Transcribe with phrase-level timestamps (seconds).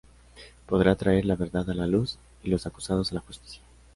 [0.65, 3.61] Podrá traer la verdad a la luz y a los acusados a la justicia?